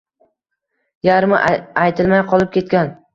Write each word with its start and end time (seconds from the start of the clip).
Yarmi 1.07 1.41
aytilmay 1.83 2.23
qolib 2.33 2.51
ketgan. 2.57 2.91